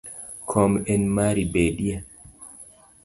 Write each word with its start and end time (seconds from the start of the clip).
Kom 0.51 0.71
en 0.95 1.03
mari 1.17 1.43
bedie 1.57 1.95